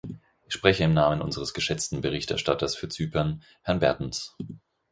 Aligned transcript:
Ich 0.47 0.53
spreche 0.55 0.83
im 0.83 0.95
Namen 0.95 1.21
unseres 1.21 1.53
geschätzten 1.53 2.01
Berichterstatters 2.01 2.75
für 2.75 2.89
Zypern, 2.89 3.43
Herrn 3.61 3.77
Bertens. 3.81 4.35